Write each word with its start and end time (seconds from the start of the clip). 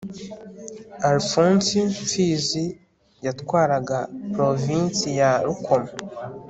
Alfonsi 1.09 1.73
Mfizi 1.89 2.65
yatwaraga 3.25 3.97
Provinsi 4.33 5.07
ya 5.19 5.31
Rukoma 5.45 5.91